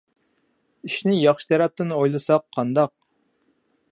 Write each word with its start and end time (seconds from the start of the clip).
ئىشنى 0.87 1.17
ياخشى 1.25 1.51
تەرەپتىن 1.51 1.95
ئويلىساق 1.97 2.47
قانداق؟ 2.57 2.93